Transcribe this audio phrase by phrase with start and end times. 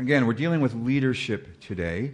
[0.00, 2.12] Again, we're dealing with leadership today.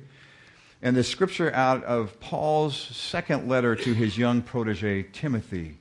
[0.83, 5.79] And the scripture out of Paul's second letter to his young protege, Timothy.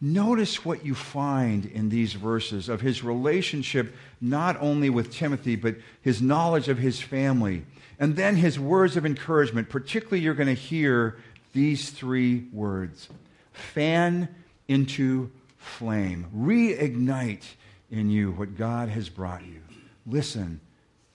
[0.00, 5.74] Notice what you find in these verses of his relationship not only with Timothy, but
[6.00, 7.64] his knowledge of his family.
[7.98, 9.68] And then his words of encouragement.
[9.68, 11.18] Particularly, you're going to hear
[11.54, 13.08] these three words
[13.52, 14.28] fan
[14.68, 17.46] into flame, reignite
[17.90, 19.60] in you what God has brought you.
[20.06, 20.60] Listen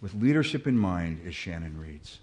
[0.04, 2.20] with leadership in mind as Shannon reads.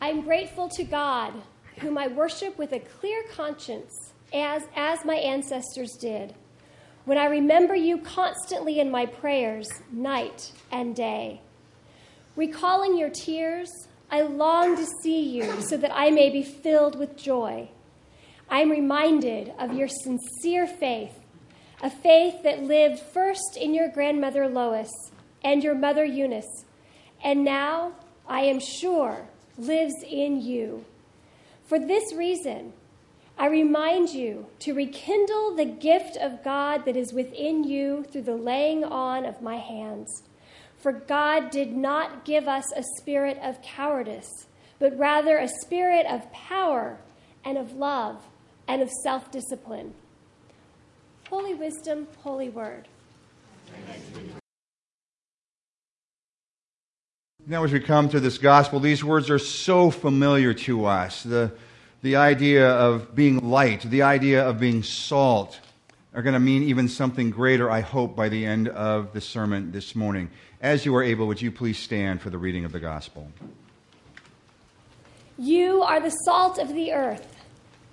[0.00, 1.32] I'm grateful to God,
[1.78, 3.92] whom I worship with a clear conscience,
[4.34, 6.34] as, as my ancestors did,
[7.04, 11.40] when I remember you constantly in my prayers, night and day.
[12.34, 13.70] Recalling your tears,
[14.10, 17.70] I long to see you so that I may be filled with joy.
[18.48, 21.20] I am reminded of your sincere faith,
[21.80, 24.90] a faith that lived first in your grandmother Lois
[25.42, 26.64] and your mother Eunice,
[27.22, 27.92] and now,
[28.26, 29.26] I am sure,
[29.58, 30.84] lives in you.
[31.64, 32.72] For this reason,
[33.38, 38.36] I remind you to rekindle the gift of God that is within you through the
[38.36, 40.24] laying on of my hands.
[40.78, 44.46] For God did not give us a spirit of cowardice,
[44.78, 46.98] but rather a spirit of power
[47.44, 48.26] and of love
[48.66, 49.94] and of self discipline.
[51.28, 52.88] Holy wisdom, holy word.
[57.50, 61.24] Now, as we come to this gospel, these words are so familiar to us.
[61.24, 61.50] The,
[62.00, 65.58] the idea of being light, the idea of being salt,
[66.14, 69.72] are going to mean even something greater, I hope, by the end of the sermon
[69.72, 70.30] this morning.
[70.62, 73.26] As you are able, would you please stand for the reading of the gospel?
[75.36, 77.36] You are the salt of the earth.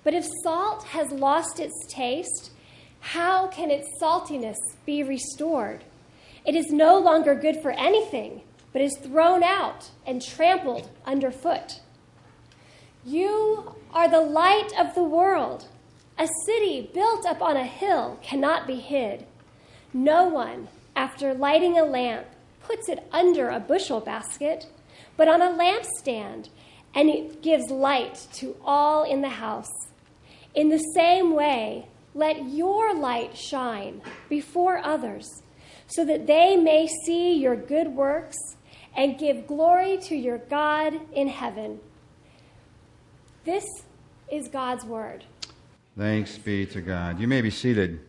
[0.04, 2.52] But if salt has lost its taste,
[3.00, 4.54] how can its saltiness
[4.86, 5.82] be restored?
[6.46, 11.80] It is no longer good for anything, but is thrown out and trampled underfoot.
[13.04, 15.66] You are the light of the world.
[16.18, 19.26] A city built up on a hill cannot be hid.
[19.92, 22.26] No one, after lighting a lamp,
[22.62, 24.66] puts it under a bushel basket,
[25.16, 26.48] but on a lampstand,
[26.94, 29.72] and it gives light to all in the house.
[30.54, 35.42] In the same way, let your light shine before others,
[35.86, 38.36] so that they may see your good works
[38.98, 41.78] and give glory to your God in heaven.
[43.44, 43.64] This
[44.30, 45.24] is God's word.
[45.96, 47.20] Thanks be to God.
[47.20, 48.00] You may be seated.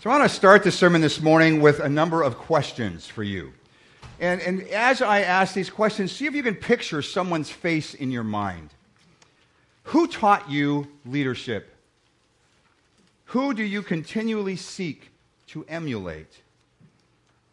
[0.00, 3.22] So I want to start the sermon this morning with a number of questions for
[3.22, 3.54] you.
[4.20, 8.10] And, and as I ask these questions, see if you can picture someone's face in
[8.10, 8.74] your mind.
[9.84, 11.74] Who taught you leadership?
[13.26, 15.08] Who do you continually seek
[15.46, 16.43] to emulate?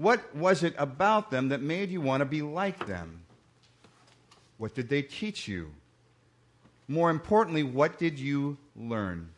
[0.02, 3.22] What was it about them that made you want to be like them?
[4.58, 5.74] What did they teach you?
[6.88, 9.30] More importantly, what did you learn?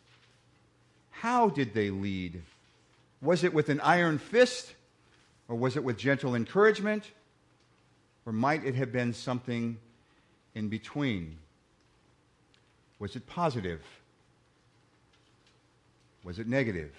[1.12, 2.41] How did they lead?
[3.22, 4.73] Was it with an iron fist?
[5.50, 7.12] Or was it with gentle encouragement?
[8.25, 9.78] Or might it have been something
[10.56, 11.40] in between?
[13.00, 13.81] Was it positive?
[16.23, 16.94] Was it negative?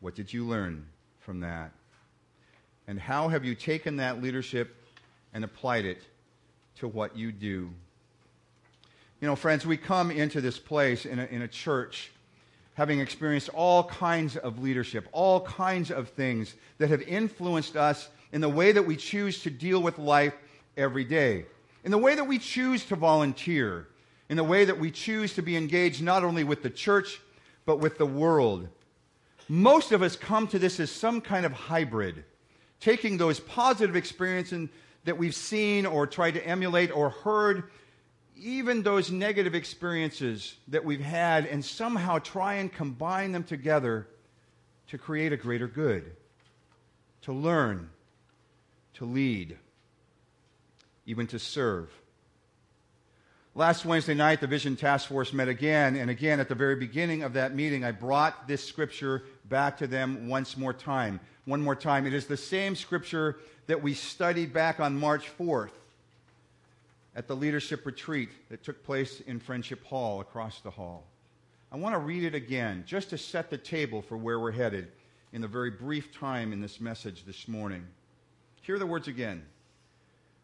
[0.00, 0.86] What did you learn
[1.20, 1.70] from that?
[2.92, 4.76] And how have you taken that leadership
[5.32, 6.02] and applied it
[6.76, 7.70] to what you do?
[9.18, 12.10] You know, friends, we come into this place in a, in a church
[12.74, 18.42] having experienced all kinds of leadership, all kinds of things that have influenced us in
[18.42, 20.34] the way that we choose to deal with life
[20.76, 21.46] every day,
[21.84, 23.88] in the way that we choose to volunteer,
[24.28, 27.22] in the way that we choose to be engaged not only with the church,
[27.64, 28.68] but with the world.
[29.48, 32.24] Most of us come to this as some kind of hybrid,
[32.82, 34.68] taking those positive experiences
[35.04, 37.64] that we've seen or tried to emulate or heard
[38.36, 44.08] even those negative experiences that we've had and somehow try and combine them together
[44.88, 46.16] to create a greater good,
[47.22, 47.88] to learn,
[48.94, 49.56] to lead,
[51.06, 51.88] even to serve.
[53.54, 57.22] Last Wednesday night, the Vision Task Force met again, and again at the very beginning
[57.22, 61.20] of that meeting, I brought this scripture back to them once more time.
[61.44, 62.06] One more time.
[62.06, 65.72] It is the same scripture that we studied back on March 4th
[67.14, 71.04] at the leadership retreat that took place in Friendship Hall across the hall.
[71.70, 74.88] I want to read it again just to set the table for where we're headed
[75.34, 77.86] in the very brief time in this message this morning.
[78.62, 79.44] Hear the words again,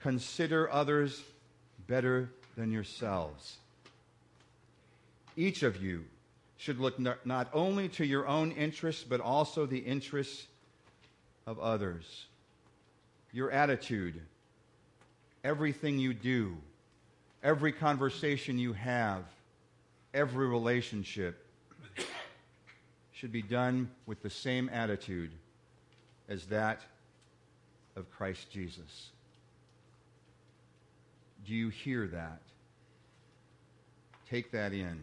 [0.00, 1.22] consider others
[1.86, 3.56] better than yourselves.
[5.36, 6.04] Each of you
[6.56, 10.46] should look not only to your own interests, but also the interests
[11.46, 12.26] of others.
[13.32, 14.20] Your attitude,
[15.44, 16.56] everything you do,
[17.42, 19.22] every conversation you have,
[20.12, 21.46] every relationship
[23.12, 25.30] should be done with the same attitude
[26.28, 26.80] as that
[27.94, 29.10] of Christ Jesus.
[31.48, 32.42] Do you hear that?
[34.28, 35.00] Take that in.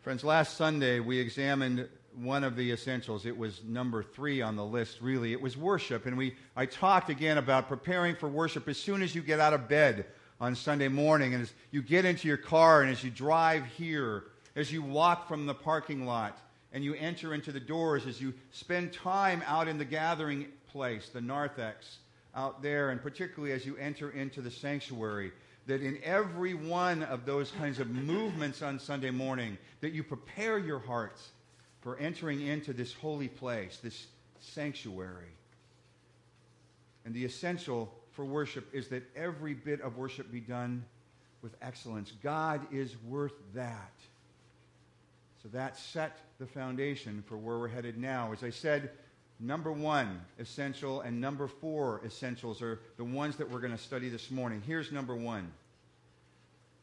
[0.00, 1.86] Friends, last Sunday we examined
[2.16, 3.26] one of the essentials.
[3.26, 5.34] It was number three on the list, really.
[5.34, 6.06] It was worship.
[6.06, 9.52] And we, I talked again about preparing for worship as soon as you get out
[9.52, 10.06] of bed
[10.40, 14.24] on Sunday morning, and as you get into your car, and as you drive here,
[14.56, 16.38] as you walk from the parking lot,
[16.72, 21.10] and you enter into the doors, as you spend time out in the gathering place,
[21.10, 21.98] the narthex,
[22.34, 25.32] out there, and particularly as you enter into the sanctuary
[25.66, 30.58] that in every one of those kinds of movements on Sunday morning, that you prepare
[30.58, 31.30] your hearts
[31.80, 34.06] for entering into this holy place, this
[34.40, 35.32] sanctuary.
[37.04, 40.84] And the essential for worship is that every bit of worship be done
[41.42, 42.12] with excellence.
[42.22, 43.92] God is worth that.
[45.42, 48.32] So that set the foundation for where we're headed now.
[48.32, 48.90] As I said,
[49.40, 54.08] number one essential and number four essentials are the ones that we're going to study
[54.08, 54.62] this morning.
[54.66, 55.50] Here's number one.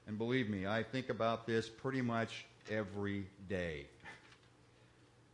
[0.07, 3.86] And believe me, I think about this pretty much every day.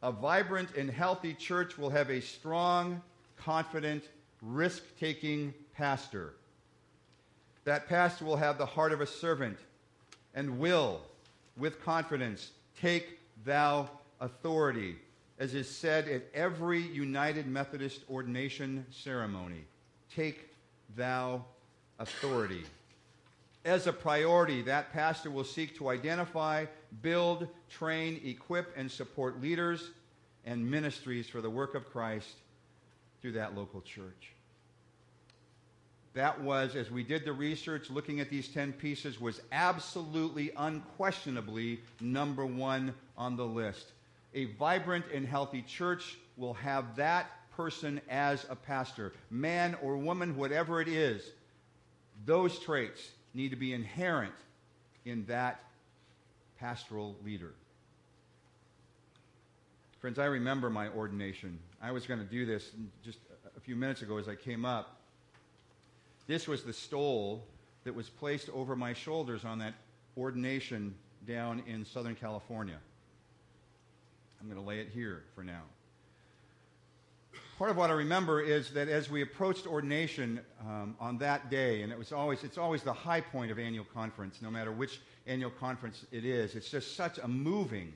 [0.01, 3.01] A vibrant and healthy church will have a strong,
[3.37, 4.03] confident,
[4.41, 6.33] risk taking pastor.
[7.63, 9.57] That pastor will have the heart of a servant
[10.35, 10.99] and will,
[11.55, 13.89] with confidence, take thou
[14.19, 14.95] authority,
[15.39, 19.65] as is said at every United Methodist ordination ceremony.
[20.13, 20.49] Take
[20.95, 21.45] thou
[21.99, 22.63] authority
[23.65, 26.65] as a priority, that pastor will seek to identify,
[27.01, 29.91] build, train, equip, and support leaders
[30.45, 32.35] and ministries for the work of Christ
[33.21, 34.33] through that local church.
[36.13, 41.79] That was, as we did the research looking at these 10 pieces, was absolutely, unquestionably
[42.01, 43.93] number one on the list.
[44.33, 50.35] A vibrant and healthy church will have that person as a pastor, man or woman,
[50.35, 51.23] whatever it is.
[52.25, 54.33] Those traits need to be inherent
[55.05, 55.61] in that
[56.59, 57.53] pastoral leader.
[59.99, 61.59] Friends, I remember my ordination.
[61.81, 62.71] I was going to do this
[63.03, 63.19] just
[63.55, 64.97] a few minutes ago as I came up.
[66.27, 67.45] This was the stole
[67.83, 69.73] that was placed over my shoulders on that
[70.17, 70.95] ordination
[71.27, 72.77] down in Southern California.
[74.43, 75.63] I'm going to lay it here for now
[77.63, 81.81] part of what I remember is that as we approached ordination um, on that day,
[81.81, 84.99] and it was always, it's always the high point of annual conference, no matter which
[85.27, 86.55] annual conference it is.
[86.55, 87.93] It's just such a moving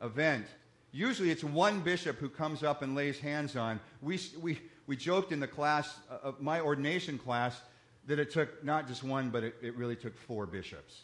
[0.00, 0.46] event.
[0.92, 3.78] Usually it's one bishop who comes up and lays hands on.
[4.00, 7.60] We, we, we joked in the class, uh, my ordination class,
[8.06, 11.02] that it took not just one, but it, it really took four bishops.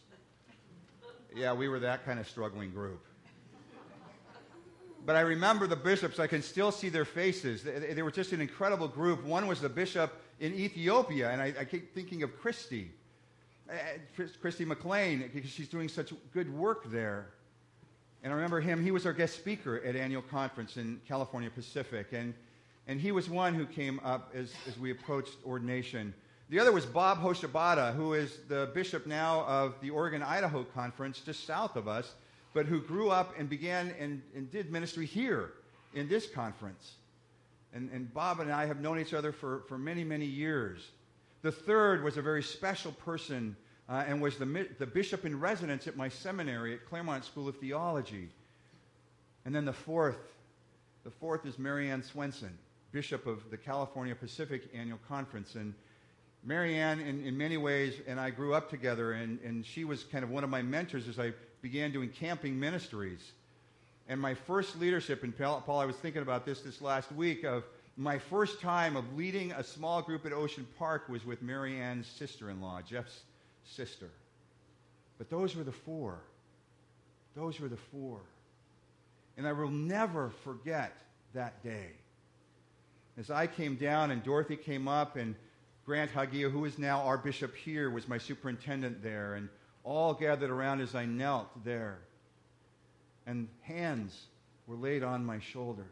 [1.35, 3.05] Yeah, we were that kind of struggling group
[5.07, 6.19] but I remember the bishops.
[6.19, 7.63] I can still see their faces.
[7.63, 9.25] They, they were just an incredible group.
[9.25, 12.91] One was the bishop in Ethiopia, and I, I keep thinking of Christy,
[13.71, 13.75] uh,
[14.41, 17.29] Christy McLean, because she's doing such good work there.
[18.25, 22.09] And I remember him, he was our guest speaker at annual conference in California Pacific.
[22.13, 22.35] And,
[22.89, 26.13] and he was one who came up as, as we approached ordination.
[26.49, 31.21] The other was Bob Hoshibata, who is the bishop now of the Oregon Idaho Conference,
[31.21, 32.15] just south of us
[32.57, 35.53] but who grew up and began and, and did ministry here
[35.93, 36.95] in this conference.
[37.75, 40.81] And, and Bob and I have known each other for, for many, many years.
[41.43, 43.55] The third was a very special person
[43.91, 47.59] uh, and was the, the bishop in residence at my seminary at Claremont School of
[47.59, 48.31] Theology.
[49.45, 50.33] And then the fourth,
[51.05, 52.57] the fourth is Mary Ann Swenson,
[52.91, 55.57] bishop of the California Pacific Annual Conference.
[55.57, 55.75] And
[56.43, 60.05] Mary Ann, in, in many ways, and I grew up together, and, and she was
[60.05, 61.35] kind of one of my mentors as I
[61.67, 63.33] began doing camping ministries.
[64.09, 67.65] And my first leadership, and Paul, I was thinking about this this last week, of
[67.97, 72.07] my first time of leading a small group at Ocean Park was with Mary Ann's
[72.07, 73.23] sister-in-law, Jeff's
[73.65, 74.07] sister.
[75.19, 76.21] But those were the four.
[77.35, 78.21] Those were the four.
[79.37, 80.93] And I will never forget
[81.35, 81.91] that day.
[83.19, 85.35] as I came down and Dorothy came up and
[85.85, 89.49] Grant Hagiya, who is now our bishop here, was my superintendent there, and
[89.87, 91.99] all gathered around as I knelt there.
[93.25, 94.15] And hands
[94.67, 95.87] were laid on my shoulders.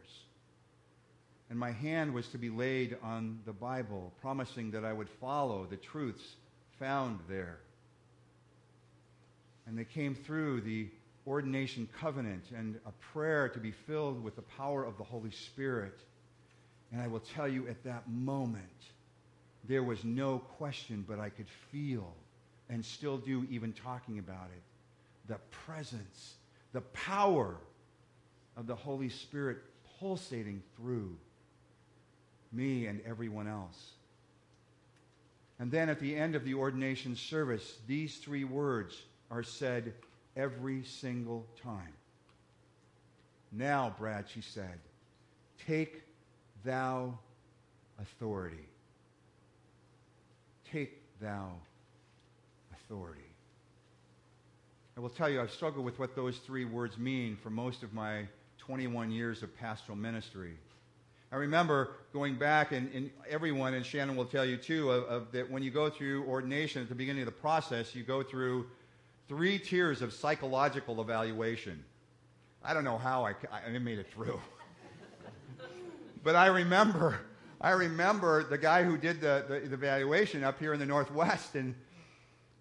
[1.49, 5.65] And my hand was to be laid on the Bible, promising that I would follow
[5.65, 6.23] the truths
[6.77, 7.59] found there.
[9.65, 10.89] And they came through the
[11.25, 15.97] ordination covenant and a prayer to be filled with the power of the Holy Spirit.
[16.91, 18.65] And I will tell you at that moment,
[19.67, 22.13] there was no question, but I could feel
[22.69, 24.61] and still do, even talking about it,
[25.27, 26.35] the presence,
[26.73, 27.55] the power
[28.57, 29.57] of the Holy Spirit
[29.99, 31.15] pulsating through
[32.51, 33.91] me and everyone else.
[35.59, 39.93] And then at the end of the ordination service, these three words are said
[40.35, 41.93] every single time.
[43.51, 44.79] Now, Brad, she said,
[45.65, 46.03] take
[46.63, 47.17] thou
[47.99, 48.67] authority.
[50.71, 51.51] Take thou
[52.85, 53.21] authority.
[54.97, 57.93] I will tell you, I've struggled with what those three words mean for most of
[57.93, 58.27] my
[58.59, 60.53] 21 years of pastoral ministry.
[61.31, 65.31] I remember going back, and, and everyone, and Shannon will tell you too, of, of
[65.31, 68.67] that when you go through ordination at the beginning of the process, you go through
[69.27, 71.83] three tiers of psychological evaluation.
[72.63, 74.39] I don't know how I, I made it through.
[76.23, 77.19] but I remember,
[77.59, 81.55] I remember the guy who did the, the, the evaluation up here in the Northwest,
[81.55, 81.75] and,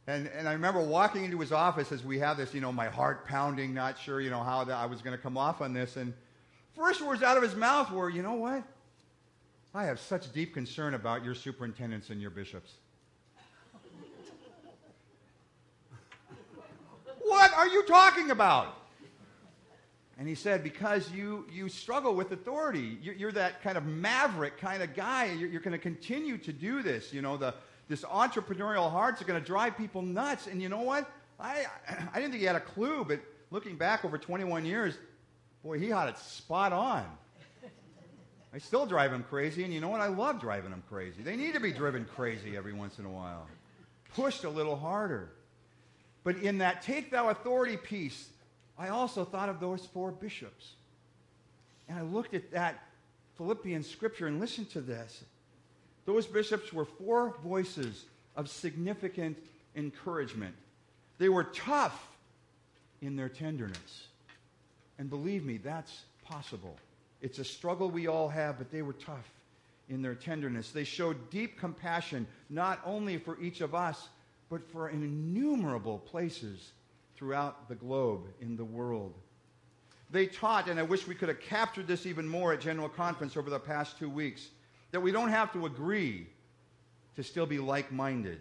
[0.07, 2.89] and, and I remember walking into his office as we have this, you know, my
[2.89, 5.97] heart pounding, not sure, you know, how I was going to come off on this,
[5.97, 6.13] and
[6.77, 8.63] first words out of his mouth were, you know what?
[9.75, 12.73] I have such deep concern about your superintendents and your bishops.
[17.23, 18.77] What are you talking about?
[20.19, 22.99] And he said, Because you, you struggle with authority.
[23.03, 25.33] You're, you're that kind of maverick kind of guy.
[25.33, 27.13] You're, you're going to continue to do this.
[27.13, 27.55] You know, the,
[27.89, 30.47] this entrepreneurial heart's are going to drive people nuts.
[30.47, 31.11] And you know what?
[31.39, 31.67] I,
[32.13, 34.97] I didn't think he had a clue, but looking back over 21 years,
[35.63, 37.05] boy, he had it spot on.
[38.55, 40.01] I still drive him crazy, and you know what?
[40.01, 41.23] I love driving them crazy.
[41.23, 43.49] They need to be driven crazy every once in a while.
[44.15, 45.31] Pushed a little harder.
[46.23, 48.29] But in that take thou authority piece,
[48.79, 50.75] I also thought of those four bishops.
[51.89, 52.81] And I looked at that
[53.37, 55.25] Philippian scripture and listened to this.
[56.07, 58.05] Those bishops were four voices
[58.37, 59.39] of significant
[59.77, 60.55] encouragement.
[61.19, 62.09] They were tough
[63.01, 64.09] in their tenderness.
[64.99, 66.77] And believe me, that's possible.
[67.21, 69.31] It's a struggle we all have, but they were tough
[69.89, 70.71] in their tenderness.
[70.71, 74.09] They showed deep compassion, not only for each of us,
[74.51, 76.73] but for innumerable places
[77.17, 79.15] throughout the globe in the world.
[80.11, 83.37] They taught, and I wish we could have captured this even more at General Conference
[83.37, 84.49] over the past two weeks,
[84.95, 86.25] that we don't have to agree
[87.17, 88.39] to still be like minded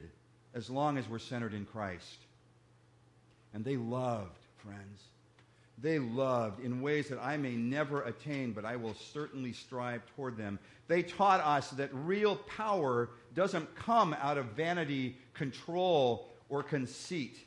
[0.53, 2.19] as long as we're centered in Christ.
[3.55, 5.01] And they loved, friends.
[5.79, 10.37] They loved in ways that I may never attain, but I will certainly strive toward
[10.37, 10.59] them.
[10.87, 17.39] They taught us that real power doesn't come out of vanity, control, or conceit.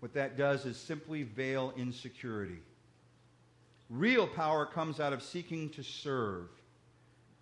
[0.00, 2.58] What that does is simply veil insecurity.
[3.88, 6.48] Real power comes out of seeking to serve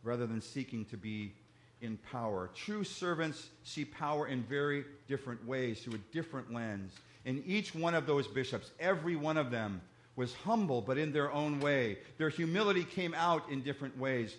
[0.03, 1.33] rather than seeking to be
[1.81, 2.51] in power.
[2.55, 6.93] True servants see power in very different ways, through a different lens.
[7.25, 9.81] And each one of those bishops, every one of them,
[10.17, 11.99] was humble, but in their own way.
[12.19, 14.37] Their humility came out in different ways.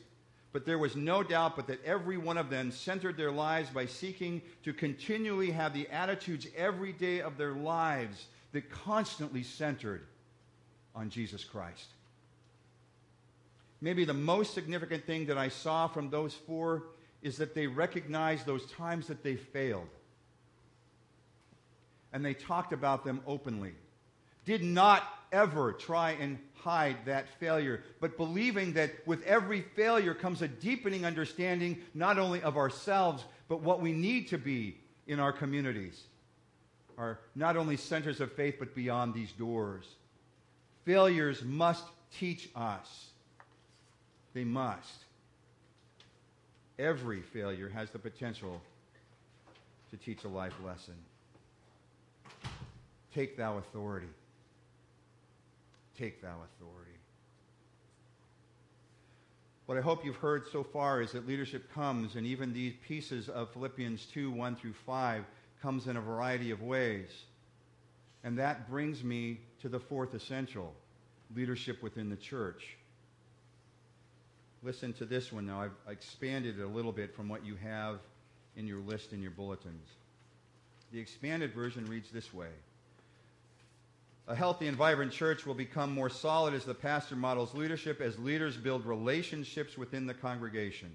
[0.54, 3.86] But there was no doubt but that every one of them centered their lives by
[3.86, 10.06] seeking to continually have the attitudes every day of their lives that constantly centered
[10.94, 11.88] on Jesus Christ.
[13.82, 16.84] Maybe the most significant thing that I saw from those four
[17.22, 19.90] is that they recognized those times that they failed.
[22.14, 23.74] And they talked about them openly.
[24.46, 30.42] Did not ever try and hide that failure, but believing that with every failure comes
[30.42, 35.32] a deepening understanding not only of ourselves, but what we need to be in our
[35.32, 36.04] communities.
[36.98, 39.86] Are not only centers of faith, but beyond these doors.
[40.86, 41.86] Failures must
[42.20, 43.11] teach us.
[44.34, 45.06] They must.
[46.80, 48.62] Every failure has the potential
[49.92, 50.96] to teach a life lesson.
[53.14, 54.08] Take thou authority
[56.02, 56.92] take thou authority.
[59.68, 63.30] What I hope you've heard so far is that leadership comes, and even these pieces
[63.30, 65.24] of Philippians 2 1 through 5
[65.62, 67.10] comes in a variety of ways.
[68.24, 70.74] And that brings me to the fourth essential
[71.36, 72.76] leadership within the church.
[74.64, 75.62] Listen to this one now.
[75.62, 78.00] I've expanded it a little bit from what you have
[78.56, 79.88] in your list in your bulletins.
[80.92, 82.50] The expanded version reads this way
[84.28, 88.20] A healthy and vibrant church will become more solid as the pastor models leadership, as
[88.20, 90.92] leaders build relationships within the congregation.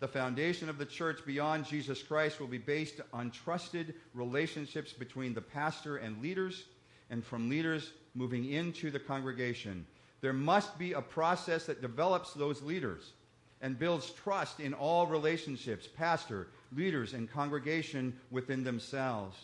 [0.00, 5.34] The foundation of the church beyond Jesus Christ will be based on trusted relationships between
[5.34, 6.64] the pastor and leaders,
[7.10, 9.84] and from leaders moving into the congregation.
[10.20, 13.12] There must be a process that develops those leaders
[13.60, 19.36] and builds trust in all relationships, pastor, leaders, and congregation within themselves.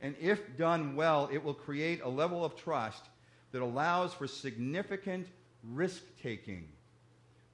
[0.00, 3.04] And if done well, it will create a level of trust
[3.52, 5.28] that allows for significant
[5.62, 6.68] risk taking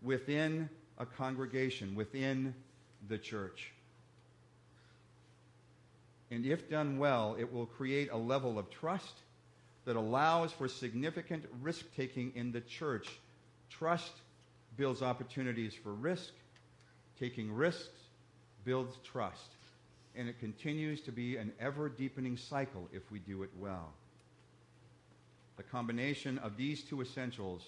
[0.02, 2.55] within a congregation, within
[3.09, 3.73] the church.
[6.31, 9.14] And if done well, it will create a level of trust
[9.85, 13.09] that allows for significant risk taking in the church.
[13.69, 14.13] Trust
[14.77, 16.33] builds opportunities for risk.
[17.19, 17.89] Taking risks
[18.65, 19.57] builds trust.
[20.17, 23.93] And it continues to be an ever deepening cycle if we do it well.
[25.57, 27.63] The combination of these two essentials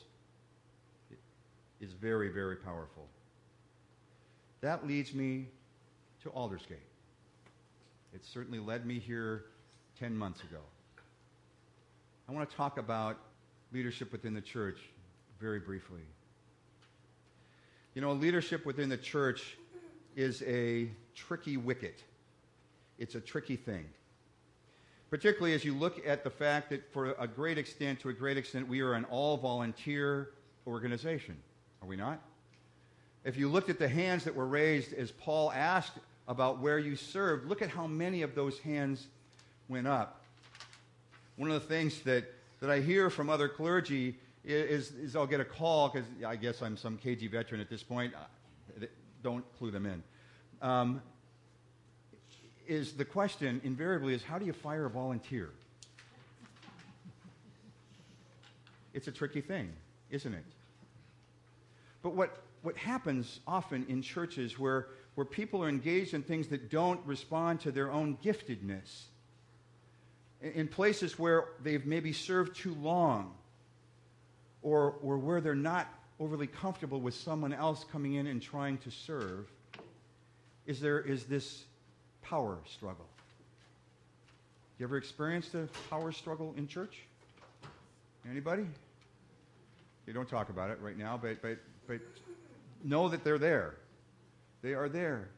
[1.81, 3.09] is very, very powerful.
[4.61, 5.49] That leads me
[6.23, 6.78] to Aldersgate.
[8.14, 9.45] It certainly led me here
[9.99, 10.61] 10 months ago.
[12.32, 13.18] I want to talk about
[13.74, 14.78] leadership within the church
[15.38, 16.00] very briefly.
[17.94, 19.58] You know, leadership within the church
[20.16, 22.02] is a tricky wicket.
[22.98, 23.84] It's a tricky thing.
[25.10, 28.38] Particularly as you look at the fact that, for a great extent, to a great
[28.38, 30.30] extent, we are an all volunteer
[30.66, 31.36] organization.
[31.82, 32.18] Are we not?
[33.26, 35.98] If you looked at the hands that were raised as Paul asked
[36.28, 39.08] about where you served, look at how many of those hands
[39.68, 40.22] went up.
[41.42, 42.22] One of the things that,
[42.61, 46.62] that I hear from other clergy is, is I'll get a call, because I guess
[46.62, 48.14] I'm some KG veteran at this point.
[49.25, 50.04] Don't clue them in.
[50.62, 51.02] Um,
[52.68, 55.50] is the question invariably is how do you fire a volunteer?
[58.95, 59.73] It's a tricky thing,
[60.12, 60.45] isn't it?
[62.04, 66.71] But what what happens often in churches where, where people are engaged in things that
[66.71, 69.06] don't respond to their own giftedness,
[70.43, 73.33] in places where they've maybe served too long,
[74.63, 78.91] or, or where they're not overly comfortable with someone else coming in and trying to
[78.91, 79.50] serve,
[80.67, 81.65] is there is this
[82.23, 83.07] power struggle.
[84.78, 87.02] You ever experienced a power struggle in church?
[88.28, 88.67] Anybody?
[90.07, 92.00] You don't talk about it right now, but, but, but
[92.83, 93.75] know that they're there.
[94.63, 95.28] They are there.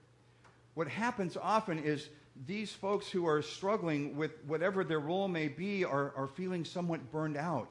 [0.75, 2.09] What happens often is
[2.47, 7.13] these folks who are struggling with whatever their role may be are, are feeling somewhat
[7.13, 7.71] burned out.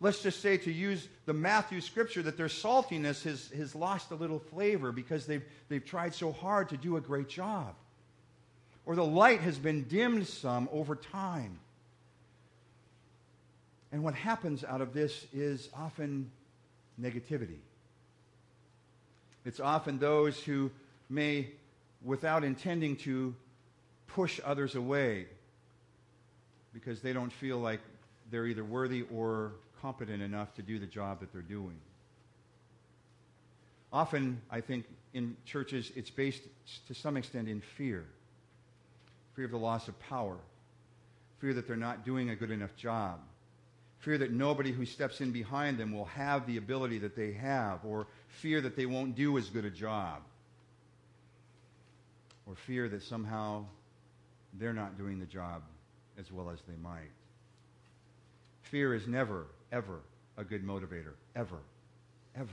[0.00, 4.16] Let's just say, to use the Matthew scripture, that their saltiness has, has lost a
[4.16, 7.74] little flavor because they've, they've tried so hard to do a great job.
[8.84, 11.60] Or the light has been dimmed some over time.
[13.92, 16.32] And what happens out of this is often
[17.00, 17.58] negativity.
[19.44, 20.70] It's often those who
[21.08, 21.50] may,
[22.02, 23.34] without intending to,
[24.06, 25.26] push others away
[26.72, 27.80] because they don't feel like
[28.30, 31.76] they're either worthy or competent enough to do the job that they're doing.
[33.92, 36.42] Often, I think, in churches, it's based
[36.88, 38.04] to some extent in fear.
[39.34, 40.36] Fear of the loss of power,
[41.40, 43.18] fear that they're not doing a good enough job,
[43.98, 47.84] fear that nobody who steps in behind them will have the ability that they have,
[47.84, 50.22] or fear that they won't do as good a job,
[52.46, 53.64] or fear that somehow
[54.54, 55.62] they're not doing the job
[56.18, 57.10] as well as they might.
[58.62, 60.00] Fear is never, ever
[60.36, 61.14] a good motivator.
[61.34, 61.58] Ever.
[62.36, 62.48] Ever.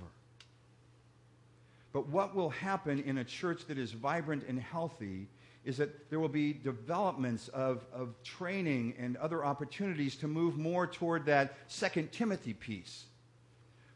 [1.91, 5.27] But what will happen in a church that is vibrant and healthy
[5.65, 10.87] is that there will be developments of, of training and other opportunities to move more
[10.87, 13.05] toward that second timothy piece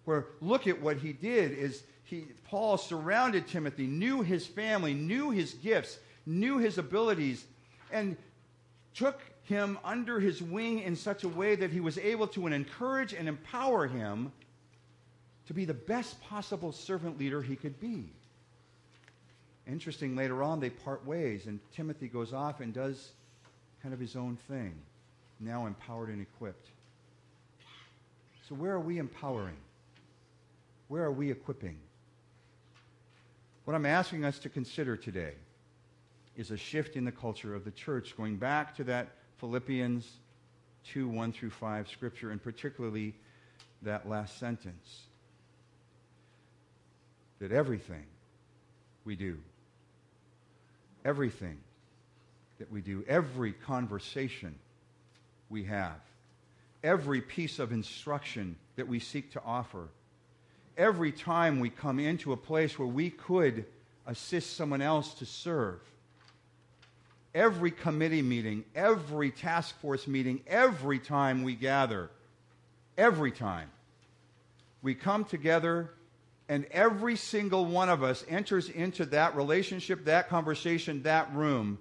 [0.06, 5.32] where look at what he did is he, paul surrounded timothy knew his family knew
[5.32, 7.46] his gifts knew his abilities
[7.94, 8.18] and
[8.94, 13.14] took him under his wing in such a way that he was able to encourage
[13.14, 14.32] and empower him
[15.48, 18.10] to be the best possible servant leader he could be
[19.68, 23.12] Interesting, later on they part ways, and Timothy goes off and does
[23.82, 24.74] kind of his own thing,
[25.40, 26.68] now empowered and equipped.
[28.48, 29.58] So, where are we empowering?
[30.90, 31.78] Where are we equipping?
[33.64, 35.34] What I'm asking us to consider today
[36.36, 40.10] is a shift in the culture of the church, going back to that Philippians
[40.86, 43.14] 2 1 through 5 scripture, and particularly
[43.82, 45.04] that last sentence.
[47.40, 48.06] That everything
[49.06, 49.38] we do,
[51.04, 51.58] everything
[52.60, 54.56] that we do, every conversation
[55.50, 56.00] we have,
[56.84, 59.90] every piece of instruction that we seek to offer,
[60.78, 63.66] every time we come into a place where we could
[64.08, 65.80] assist someone else to serve,
[67.34, 72.10] every committee meeting, every task force meeting, every time we gather,
[72.98, 73.70] every time
[74.82, 75.92] we come together
[76.50, 81.80] and every single one of us enters into that relationship, that conversation, that room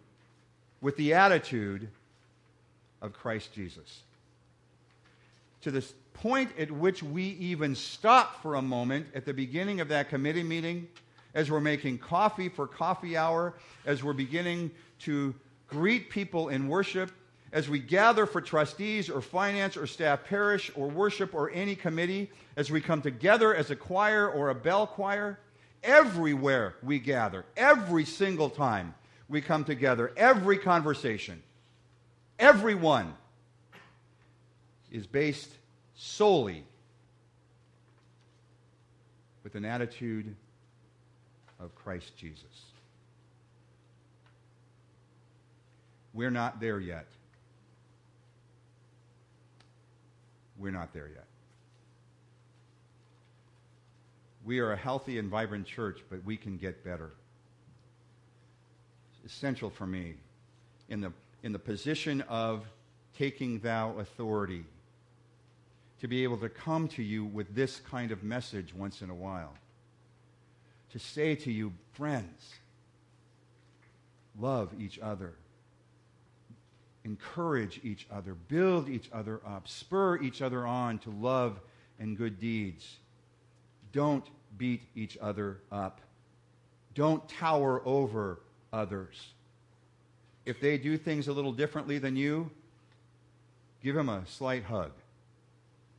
[0.80, 1.88] with the attitude
[3.00, 4.02] of Christ Jesus.
[5.62, 5.84] To the
[6.14, 10.42] point at which we even stop for a moment at the beginning of that committee
[10.42, 10.88] meeting,
[11.34, 13.54] as we're making coffee for coffee hour,
[13.86, 15.34] as we're beginning to
[15.68, 17.10] greet people in worship,
[17.52, 22.30] as we gather for trustees or finance or staff parish or worship or any committee,
[22.56, 25.38] as we come together as a choir or a bell choir,
[25.82, 28.94] everywhere we gather, every single time
[29.28, 31.42] we come together, every conversation,
[32.38, 33.14] everyone
[34.90, 35.50] is based
[35.94, 36.64] solely
[39.42, 40.36] with an attitude
[41.62, 42.72] of Christ Jesus.
[46.12, 47.06] We're not there yet.
[50.58, 51.24] We're not there yet.
[54.44, 57.12] We are a healthy and vibrant church, but we can get better.
[59.24, 60.14] It's essential for me
[60.88, 62.66] in the, in the position of
[63.16, 64.64] taking thou authority
[66.00, 69.14] to be able to come to you with this kind of message once in a
[69.14, 69.54] while.
[70.92, 72.54] To say to you, friends,
[74.38, 75.34] love each other
[77.04, 81.60] encourage each other, build each other up, spur each other on to love
[81.98, 82.96] and good deeds.
[83.92, 84.24] Don't
[84.56, 86.00] beat each other up.
[86.94, 88.40] Don't tower over
[88.72, 89.32] others.
[90.44, 92.50] If they do things a little differently than you,
[93.82, 94.92] give them a slight hug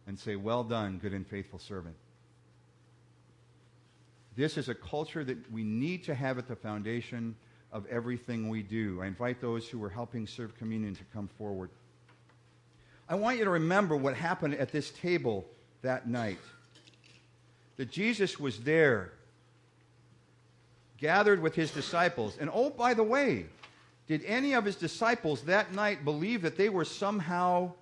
[0.08, 1.96] and say, Well done, good and faithful servant.
[4.36, 7.36] This is a culture that we need to have at the foundation
[7.72, 9.02] of everything we do.
[9.02, 11.70] I invite those who are helping serve communion to come forward.
[13.10, 15.46] I want you to remember what happened at this table
[15.82, 16.40] that night.
[17.78, 19.12] That Jesus was there,
[20.98, 22.38] gathered with his disciples.
[22.40, 23.48] And oh, by the way,
[24.08, 27.74] did any of his disciples that night believe that they were somehow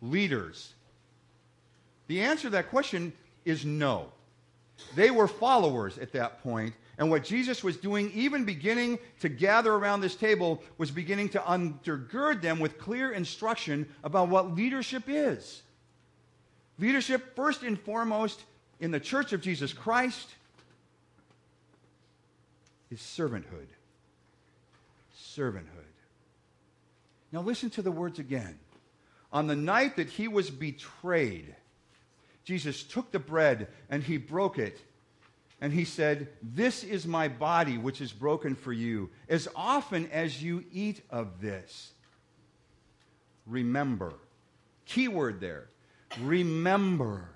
[0.00, 0.74] leaders?
[2.06, 3.12] The answer to that question
[3.44, 4.12] is no.
[4.94, 9.72] They were followers at that point, and what Jesus was doing, even beginning to gather
[9.72, 15.62] around this table, was beginning to undergird them with clear instruction about what leadership is.
[16.78, 18.44] Leadership, first and foremost,
[18.80, 20.28] in the church of Jesus Christ,
[22.90, 23.68] is servanthood.
[25.16, 25.66] Servanthood.
[27.30, 28.58] Now, listen to the words again.
[29.32, 31.54] On the night that he was betrayed,
[32.44, 34.78] Jesus took the bread and he broke it
[35.60, 39.10] and he said, This is my body, which is broken for you.
[39.28, 41.92] As often as you eat of this,
[43.46, 44.14] remember.
[44.86, 45.68] Keyword there
[46.20, 47.28] remember.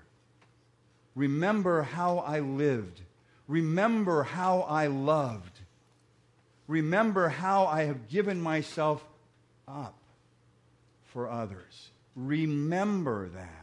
[1.15, 3.01] Remember how I lived.
[3.47, 5.59] Remember how I loved.
[6.67, 9.03] Remember how I have given myself
[9.67, 9.97] up
[11.05, 11.89] for others.
[12.15, 13.56] Remember that.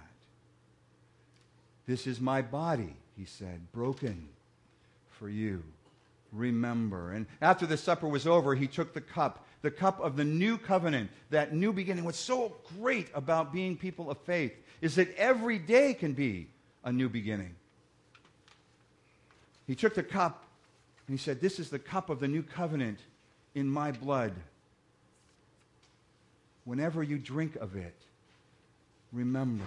[1.86, 4.28] This is my body, he said, broken
[5.10, 5.62] for you.
[6.32, 7.12] Remember.
[7.12, 10.58] And after the supper was over, he took the cup, the cup of the new
[10.58, 12.04] covenant, that new beginning.
[12.04, 16.48] What's so great about being people of faith is that every day can be
[16.82, 17.54] a new beginning.
[19.66, 20.44] He took the cup
[21.06, 22.98] and he said, This is the cup of the new covenant
[23.54, 24.32] in my blood.
[26.64, 27.94] Whenever you drink of it,
[29.12, 29.64] remember.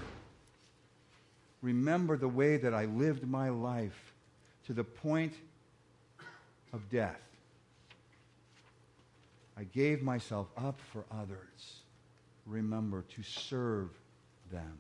[1.62, 4.14] Remember the way that I lived my life
[4.66, 5.34] to the point
[6.74, 7.22] of death.
[9.58, 11.82] I gave myself up for others.
[12.46, 13.90] Remember to serve
[14.52, 14.78] them.